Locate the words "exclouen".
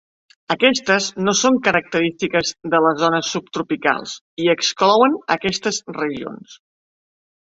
4.55-5.19